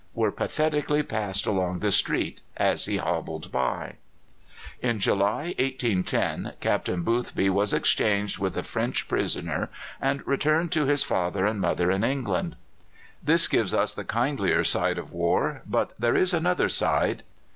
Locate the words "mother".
11.61-11.91